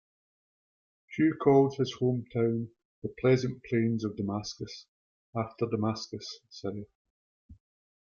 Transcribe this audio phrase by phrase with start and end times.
[1.15, 1.95] Hughes called his
[2.33, 2.71] town
[3.03, 4.87] "The Pleasant Plains of Damascus"
[5.37, 6.85] after Damascus, Syria.